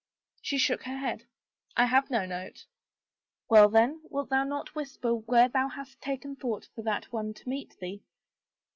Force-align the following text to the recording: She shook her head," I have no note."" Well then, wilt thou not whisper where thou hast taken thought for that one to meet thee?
She 0.41 0.57
shook 0.57 0.81
her 0.85 0.97
head," 0.97 1.27
I 1.77 1.85
have 1.85 2.09
no 2.09 2.25
note."" 2.25 2.65
Well 3.51 3.69
then, 3.69 4.01
wilt 4.09 4.31
thou 4.31 4.43
not 4.43 4.73
whisper 4.73 5.13
where 5.13 5.47
thou 5.47 5.67
hast 5.67 6.01
taken 6.01 6.35
thought 6.35 6.67
for 6.73 6.81
that 6.81 7.13
one 7.13 7.35
to 7.35 7.47
meet 7.47 7.77
thee? 7.79 8.01